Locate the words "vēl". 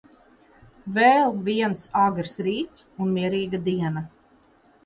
0.95-1.35